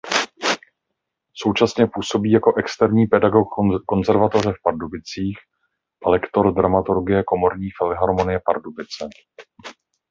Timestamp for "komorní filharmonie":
7.23-8.39